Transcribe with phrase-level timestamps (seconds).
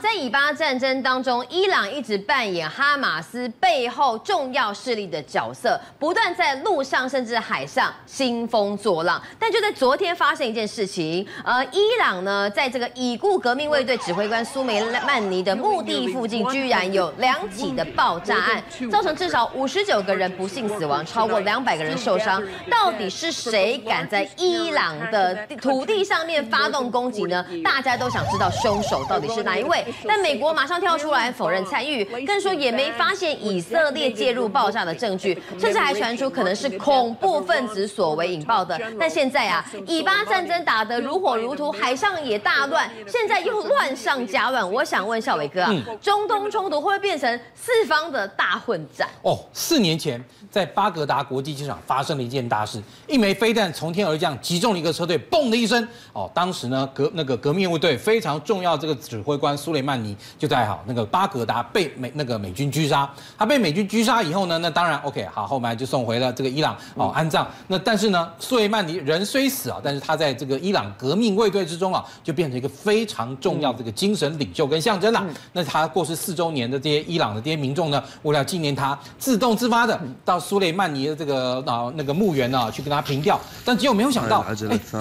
[0.00, 9.20] 在以巴战争当中，伊朗一直扮演哈马斯背后重要势力的角色，不断在陆上甚至海上兴风作浪。
[9.40, 18.62] 但就在昨天发生一件事情，呃，伊朗呢，在这个已故革命卫队指挥官苏梅曼尼的墓地附近，居然有两起的爆炸案，
[18.92, 22.40] 造成至少五十九个人不幸死亡，超过两百个人受伤。
[22.70, 27.44] 到底是谁敢在伊朗的土地上面发动攻击呢？
[27.64, 29.84] 大家都想知道凶手到底是哪一位。
[30.06, 38.78] 但美国马上跳出来否认参与，更说也没发现以色列介入爆炸的证据，甚至还传出可能是恐怖分子所为引爆的。
[38.98, 44.72] 但现在啊，以巴战争打得如火如荼，海上也大乱，现在又乱上加乱。
[44.72, 49.08] 我想问孝伟哥啊，中东冲突会不会变成四方的大混战？
[49.22, 55.86] 哦，四年前在巴格达国际机场发生了一件大事，一枚飞弹从天而降，击中了一个车队，嘣的一声。
[56.12, 59.88] 哦，当时呢革那个革命卫队非常重要这个指挥官苏雷。
[59.88, 67.48] 曼尼就在好那个巴格达被美那个美军狙杀，他被美军狙杀以后呢，那当然 OK 好，后面就送回了这个伊朗哦安葬。
[67.68, 75.24] 那但是呢，苏雷曼尼人虽死啊，但是他在这个伊朗革命卫队之中啊，就变成一个非常重要的这个精神领袖跟象征了。
[75.54, 83.40] 那他过世四周年的这些伊朗的这些民众呢，为了纪念他，自动自发的到苏雷曼尼的这个啊那个墓园呢去跟他凭吊。
[83.64, 84.54] 但结果没有想到，哎，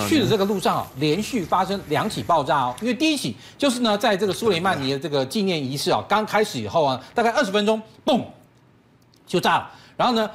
[0.08, 2.76] 去的这个路上啊，连续发生两起爆炸哦。
[2.80, 4.67] 因为第一起就是呢，在这个苏雷曼。
[4.68, 8.22] 那你的这个纪念仪式啊，刚开始以后啊，大概二十分钟，嘣，
[9.26, 9.72] 就炸了。
[9.96, 10.30] 然后呢，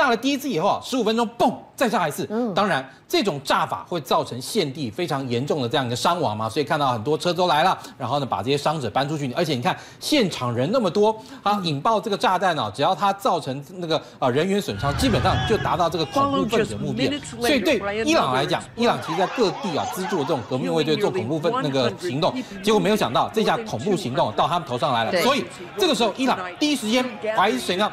[0.00, 1.52] 炸了第一次以后啊，十五分钟，嘣。
[1.76, 17.10] 再炸一次，当然这种炸法会造成现地非常严重的这样一个伤亡嘛，所以看到很多车都来了，然后呢把这些伤者搬出去，而且你看现场人那么多，啊引爆这个炸弹呢，只要它造成那个啊人员损伤，基本上就达到这个恐怖分子的目的。
[17.40, 22.30] 所以对伊朗来讲，伊朗其实在各地啊资助这种革命卫队做恐怖分那个行动，
[22.62, 25.46] 结果没有想到这下恐怖行动到他们头上来了，所以
[25.78, 27.02] 这个时候伊朗第一时间
[27.34, 27.90] 怀疑谁呢？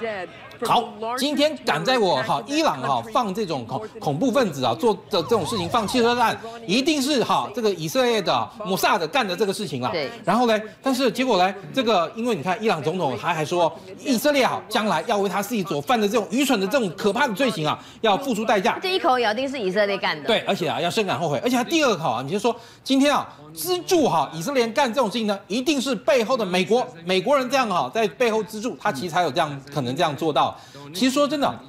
[0.65, 0.83] 好，
[1.17, 9.89] 今天赶在我哈伊朗哈放这种恐恐怖分子啊做的这种事情，放汽车弹，一定是哈这个以色列的摩萨德干的这个事情了。
[9.91, 10.09] 对。
[10.23, 18.79] 然后呢，但是结果呢，这个因为你看伊朗总统还还说，以色列哈将来要为他自己所犯的这种愚蠢的这种可怕的罪行啊，要付出代价。
[18.81, 20.27] 这一口咬定是以色列干的。
[20.27, 21.39] 对，而且啊要深感后悔。
[21.43, 30.55] 而且他第二口啊，你就说今天啊资助哈以色列干这种事情呢，一定是背后的美国美国人这样哈在背后资助他，其实才有这样可能这样做到。
[30.93, 31.59] 其实说真的，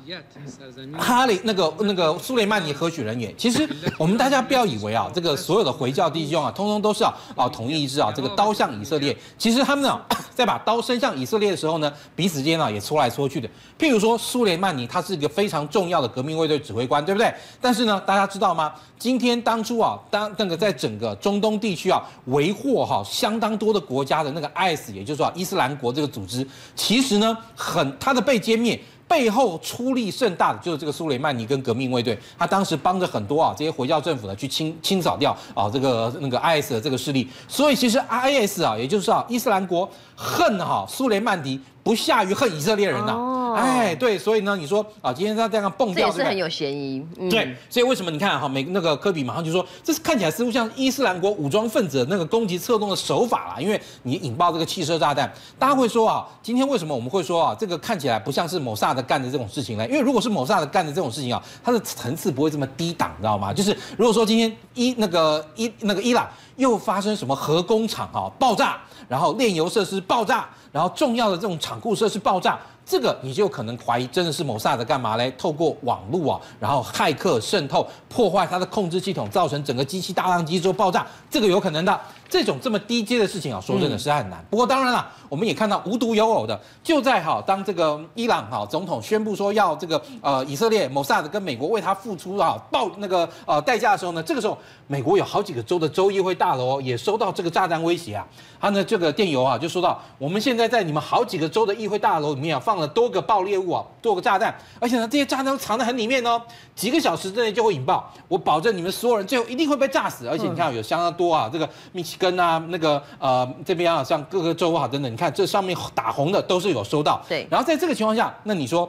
[0.98, 3.32] 哈里那个那个苏雷曼尼何许人也？
[3.34, 3.68] 其实
[3.98, 9.16] 我们大家不要以为啊，这个所有的回教弟兄啊，通通都是啊啊统一一致啊，这个刀向以色列。
[9.36, 10.00] 其实他们呢，
[10.34, 13.48] 在把刀伸向以色列的时候呢，彼此间啊也戳来戳去的。
[13.78, 17.32] 譬如说苏雷曼尼，他是一个非常重要的革命卫队指挥官，对不对？
[17.60, 18.72] 但是呢，大家知道吗？
[18.98, 28.80] 今天当初啊，当那个在整个中东地区啊，为祸哈相当多的国家的那个 IS，也就是说伊斯兰国这个组织，其实呢，很他的被歼灭。
[29.08, 41.58] 背后出力甚大的就是这个苏雷曼尼跟革命卫队，他当时帮着很多啊这些回教政府呢去清清扫掉啊这个那个 IS 的这个势力，所以其实 IS 啊，也就是啊伊斯兰国恨哈苏雷曼迪
[41.88, 43.54] 不下于恨以色列人呐、啊。
[43.54, 47.02] 哎，对，所以呢，你说啊，今天他这样蹦掉，是很有嫌疑。
[47.18, 59.86] 嗯、对，所以为什么你看哈，美那个科比马上就说，这是看起来似乎像伊斯兰国武装分子那个攻击策动的手法啦，因为你引爆这个汽车炸弹，大家会说啊，今天为什么我们会说啊，这个看起来不像是某萨德干的这种事情呢？
[59.88, 63.50] 因为如果是某萨德干的这种事情啊，它的层次不会这么低档，你知道吗？
[63.54, 68.78] 就是如果说今天伊那个伊那个伊朗又发生什么核工厂啊爆炸，
[69.08, 72.58] 然后炼油设施爆炸，然后重要的这种厂故事是爆炸。
[72.88, 75.30] 这个你就可能怀疑真的是某萨德干嘛嘞？
[75.36, 82.00] 透过网络啊，然后骇客渗透，破坏它的控制系统，造成整个机器大宕机之后爆炸，这个有可能的。
[82.30, 84.44] 这种这么低阶的事情啊，说真的是很难。
[84.50, 98.26] 不过当然了，我们也看到无独有偶的，就在哈当这个伊朗哈总统宣布说要这个呃以色列某萨德跟美国为他付出啊报那个呃代价的时候呢，这个时候美国有好几个州的州议会大楼也收到这个炸弹威胁啊，
[98.60, 106.40] 他呢这个电邮啊就说到，我们现在在你们好几个州的议会大楼里面啊放了多个爆裂物啊，多个炸弹，而且呢这些炸弹都藏得很里面哦，
[106.74, 117.20] 几个小时之内就会引爆，我保证你们所有人最后一定会被炸死，而且你看有相当多啊这个密西根啊，那个呃这边啊，像各个州啊等等，你看这上面打红的都是有收到。
[117.28, 117.46] 对。
[117.50, 118.88] 然后在这个情况下，那你说，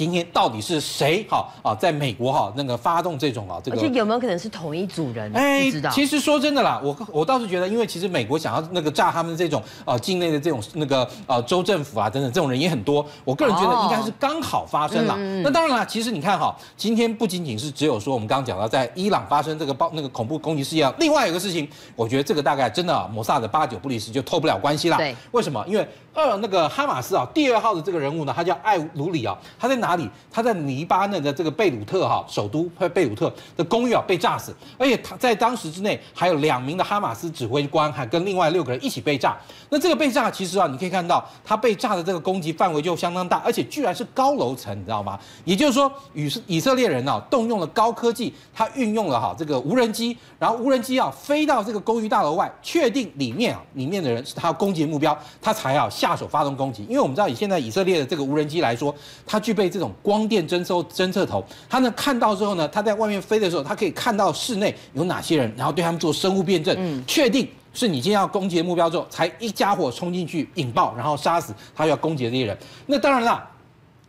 [0.00, 5.30] 今天到底是谁哈啊，在美国哈那个发动这种啊这个，而且有没有可能是同一组人？
[5.34, 5.90] 哎，不知道。
[5.90, 15.12] 其实说真的啦，我我倒是觉得，因为其实美国想要那个炸他们这种呃境内的这种那个呃州政府啊等等这种人也很多，我个人觉得应该是刚好发生了。
[15.12, 24.96] 哦、那当然了，其实你看哈，今天不仅仅是只有说我们刚刚讲到在伊朗发生这个爆那个恐怖攻击事件，另外有个事情，我觉得这个大概真的摩萨的八九不离十就脱不了关系啦。
[24.96, 25.62] 对，为什么？
[25.68, 30.08] 因为二那个哈马斯啊第二号的这个人物呢，他叫艾鲁里啊，他在哪阿里？
[30.30, 39.36] 他在黎巴嫩的这个贝鲁特哈首都贝贝鲁特的公寓啊被炸死，而且他在当时之内还有两名的哈马斯指挥官，还跟另外六个人一起被炸。
[39.68, 45.18] 那这个被炸其实啊，你可以看到他被炸的这个攻击范围就相当大，而且居然是高楼层，你知道吗？
[45.44, 56.84] 也就是说，以以色列人啊动用了高科技，他运用了哈这个无人机，然后无人机啊飞到这个公寓大楼外，确定里面啊里面的人是他要攻击的目标，他才要下手发动攻击。
[56.84, 58.94] 因为我们知道以现在以色列的这个无人机来说，
[59.24, 72.58] 它具备这种光电侦搜侦测头，它呢看到之后呢，它在外面飞的时候，它可以看到室内有哪些人，然后对他们做生物辨证，确定是你今天要攻击的目标之后，才一家伙冲进去引爆，然后杀死他要攻击的这些人。
[72.86, 73.46] 那当然啦。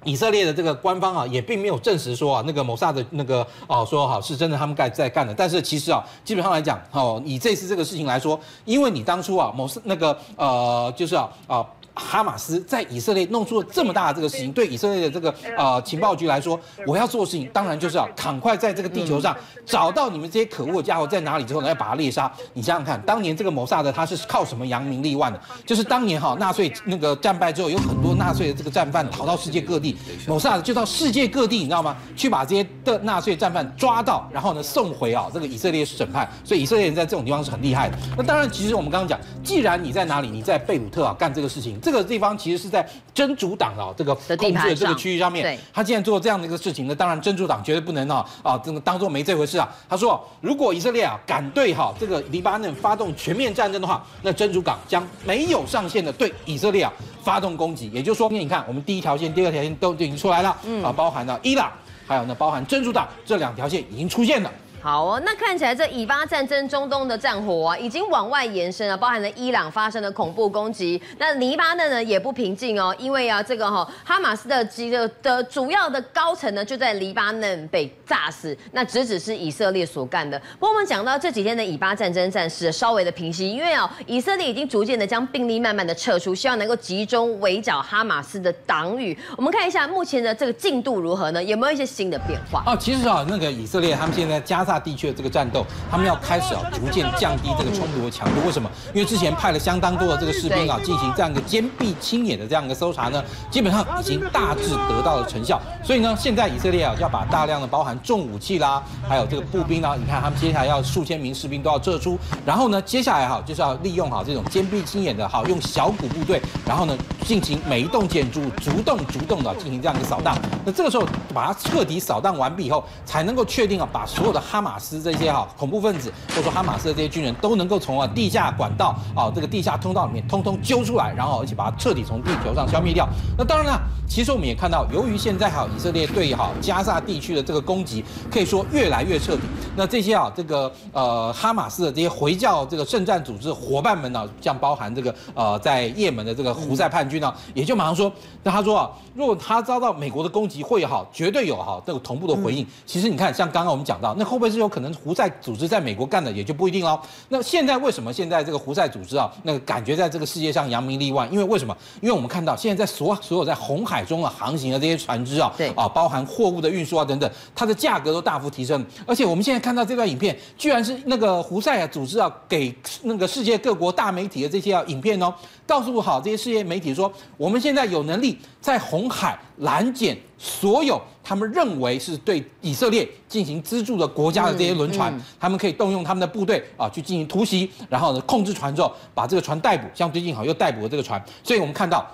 [0.04, 5.32] 以色列的这个官方啊，也并没有证实说啊，那个谋杀的那个哦，说哈是真的他们在在干的。
[5.32, 11.64] 但是其实啊，基本上来讲，哦，以这次这个事情来说，因为你当初啊，某是那个呃，就是啊啊。
[11.94, 19.36] 哈马斯在以色列弄出了这么大的这个事情，对以色列的这个呃情报局来说，我要做的事情当然就是要赶快在这个地球上
[19.66, 22.32] 找到你们这些可恶的家伙在哪里之后呢，要把他猎杀。
[22.54, 25.40] 你想想看，当年这个谋杀的他是靠什么扬名立万的？
[25.66, 29.98] 就是当年哈纳粹那个战败之后，有很多纳粹的这个战犯逃到世界各地，
[30.28, 31.98] 谋杀的就到世界各地，你知道吗？
[32.16, 36.30] 去把这些的纳粹战犯抓到，然后呢送回啊这个以色列审判。
[36.46, 37.98] 所以以色列人在这种地方是很厉害的。
[38.16, 41.81] 那当然，其实我们刚刚讲，既然你在哪里，你在贝鲁特啊干这个事情。
[41.82, 49.68] 这个地方其实是在真主党啊这个控制的这个区域上面，他既然做这样的一个事情呢，当然真主党绝对不能啊啊这个当做没这回事啊。
[49.90, 56.94] 他说，如果以色列啊敢对哈这个黎巴嫩发动全面战争的话，那真主党将没有上限的对以色列啊
[57.24, 57.90] 发动攻击。
[57.92, 60.50] 也就是说，你看我们第一条线、第二条线都已经出来了，
[60.84, 61.72] 啊，包含了伊朗，
[62.08, 64.52] 还有呢包含真主党这两条线已经出现了。
[64.82, 71.00] 好哦，那看起来这以巴战争中东的战火啊，已经往外延伸了，包含了伊朗发生的恐怖攻击。
[71.20, 80.40] 那黎巴嫩呢也不平静哦，因为啊这个哈、哦、哈马斯的基的的主要的高层呢就在黎巴嫩被炸死，那直指是以色列所干的。
[80.60, 89.16] 不过我们讲到这几天的以巴战争战事稍微的平息，因为啊以色列已经逐渐的将兵力慢慢的撤出，希望能够集中围剿哈马斯的党羽。
[89.38, 91.44] 我们看一下目前的这个进度如何呢？
[91.44, 92.64] 有没有一些新的变化？
[92.66, 94.66] 哦，其实啊那个以色列他们现在加。
[94.72, 98.46] 大地区的这个战斗，他们要开始啊，逐渐降低这个冲突的强度。
[98.46, 98.72] 为什么？
[98.94, 105.60] 因为之前派了相当多的这个士兵啊，进行这样一个坚壁清野的这样一个搜查呢，基本上已经大致得到了成效。
[105.84, 120.38] 所以呢，现在以色列啊，要把大量的包含重武器啦，还有这个步兵呢，你看他们接下来要数千名士兵都要撤出，然后呢，接下来哈就是要利用好这种坚壁清野的哈，用小股部队，然后呢进行每一栋建筑逐栋逐栋的进行这样一个扫荡。
[120.64, 124.61] 那这个时候把它彻底扫荡完毕以后，才能够确定啊，把所有的哈。
[124.62, 133.08] 马斯这些哈恐怖分子，或者说哈马斯的这些军人都能够从啊地下管道啊这个地下通道里面通通揪出来，然后而且把它彻底从地球上消灭掉。
[133.38, 139.42] 那当然了，其实我们也看到，由于现在哈以色列对哈加沙地区的这个攻击可以说越来越彻底。
[139.76, 148.12] 那这些啊这个呃哈马斯的这些回教这个圣战组织伙伴们呢，像包含这个呃在也门的这个胡塞叛军呢，也就马上说，
[148.44, 152.66] 那他说啊，如果他遭到美国的攻击，会好绝对有哈这个同步的回应。
[152.86, 154.52] 其实你看，像刚刚我们讲到，那会不会？
[154.52, 157.00] 是有可能胡塞组织在美国干的，也就不一定喽。
[157.30, 161.32] 那现在为什么现在这个胡塞组织啊，那个感觉在这个世界上扬名立万？
[161.32, 161.74] 因为为什么？
[162.02, 168.86] 因为我们看到现在在所所有在红海中啊航行的这些船只啊，对啊，包含货物的运输啊等等，它的价格都大幅提升。
[169.08, 175.34] 而且我们现在看到这段影片，居然是那个胡塞啊组织啊给那个世界各国大媒体的这些啊影片哦，
[175.66, 181.00] 告诉好这些世界媒体说，我们现在有能力在红海拦检所有。
[181.24, 192.06] 他们认为是对以色列进行资助的国家的这些轮船，他们可以动用他们的部队啊去进行突袭，然后呢控制船之后把这个船逮捕，像最近好又逮捕了这个船，所以我们看到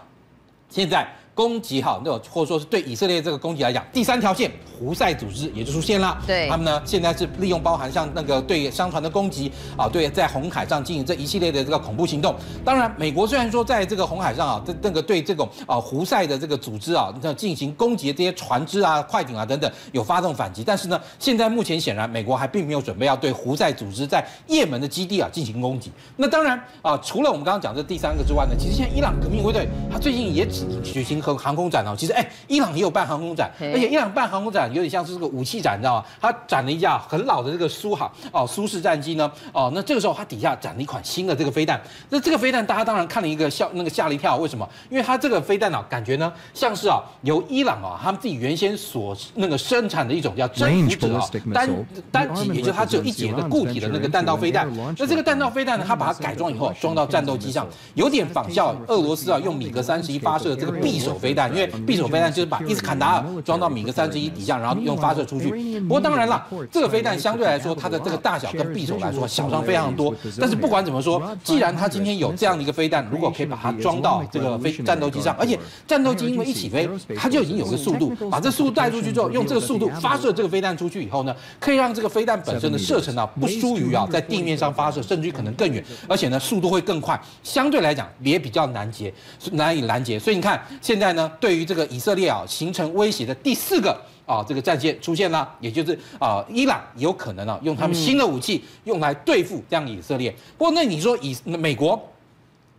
[0.69, 1.07] 现在。
[1.37, 6.17] 攻击哈，那种或者说是对以色列这个攻击来讲，第三条线胡塞组织也就出现了。
[6.25, 12.33] 对，他们呢现在是利用包含像那个对商船的攻击啊，对在红海上进行这一系列的这个恐怖行动。
[12.65, 25.91] 当然，美国虽然说在这个红海上啊，这那个对这种啊胡塞的这个组织啊，那进行攻击的这些船只啊、快艇啊等等，有发动反击，但是呢，现在目前显然美国还并没有准备要对胡塞组织在也门的基地啊进行攻击。
[26.15, 31.21] 那当然啊，除了我们刚刚讲这第三个之外呢，其实现在伊朗革命卫队他最近也只举行。
[31.35, 36.05] 航航空展哦，其实哎，伊朗也有办航空展，而且伊朗办航空展有点像是这个武器展，你知道吗？
[36.21, 44.67] 他展了一架很老的这个苏哈哦苏式战机呢哦，那这个时候他底下展了一款新的这个飞弹，那这个飞弹大家当然看了一个吓那个吓了一跳，为什么？
[44.89, 51.69] 因为它这个飞弹啊，感觉呢像是啊由伊朗啊他们自己原先所那个生产的一种叫征服者啊单
[52.11, 54.67] 单体，也就是它只有一节的固体的那个弹道飞弹。
[54.97, 57.65] 那这个弹道飞弹呢，它把它改装以后装到战斗机上，
[57.95, 65.79] 有点仿效俄罗斯啊用米格三十一发射的这个匕首飞弹，因为匕首飞弹就是把伊斯坎达尔装到米格三十一底下，然后用发射出去。
[65.81, 70.13] 不过当然了，这个飞弹相对来说它的这个大小跟匕首来说小上非常多。
[70.39, 75.57] 但是不管怎么说，既然它今天有这样的一个飞弹，如果可以把它装到这个飞战斗机上，而且
[75.87, 89.13] 战斗机因为一起飞，它就已经有个速度，把这速度带出去之后，用这个速度发射这个飞弹出去以后呢，可以让这个飞弹本身的射程啊不输于啊在地面上发射，甚至于可能更远，而且呢速度会更快，相对来讲也比较难截，
[89.51, 90.19] 难以拦截。
[90.19, 100.33] 所以你看现在呢，对于这个以色列啊形成威胁的第四个啊这个战线出现了，也就是啊伊朗有可能啊用他们新的武器用来对付这样以色列。
[100.57, 102.01] 不过那你说以美国？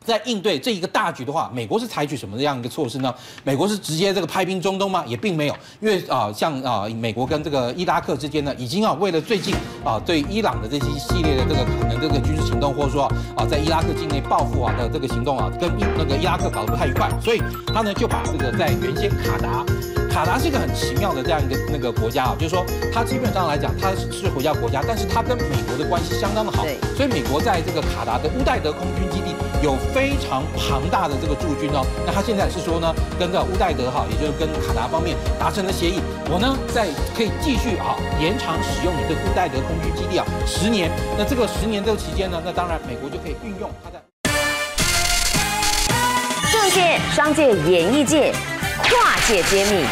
[0.04, 3.14] 在应对这一个大局的话，美国是采取什么样一个措施呢？
[3.44, 5.04] 美国是直接这个派兵中东吗？
[5.06, 13.04] 也并没有，因为啊、呃，像啊、呃，美国跟这个伊拉克之间呢，已经啊，为了最近啊，对伊朗的这些系列的这个可能这个军事行动，或者说
[13.36, 19.62] 啊，在伊拉克境内报复啊的这个行动啊，跟那个伊拉克搞得不太愉快，所以他呢就把这个在原先卡达，
[20.10, 22.64] 卡达是一个很奇妙的这样一个那个国家啊，就是说
[22.94, 26.64] 它基本上来讲它是回教国家，但是它跟美国的关系相当的好，
[26.96, 29.34] 所以美国在这个卡达的乌代德空军基地。
[29.62, 36.00] 有非常庞大的这个驻军哦，那他现在是说呢，跟这乌代德哈，也就是跟卡达方面达成了协议，
[36.30, 36.86] 我呢在
[37.16, 44.00] 可以继续啊延长使用你的乌代德空军基地啊十年，那这个十年这个期间呢，那当然美国就可以运用它的
[46.52, 48.32] 政界、商界、演艺界
[48.84, 49.84] 跨界揭秘，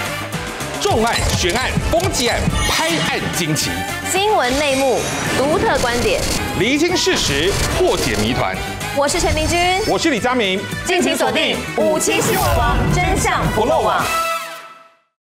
[0.81, 3.71] 重案、悬案、攻击案、拍案惊奇，
[4.13, 5.01] 新闻内幕、
[5.37, 6.21] 独特观点，
[6.61, 8.57] 厘清事实，破解谜团。
[8.99, 14.26] 我是陈明君，我是李佳明，敬请锁定《五七新闻网》，真相不漏网。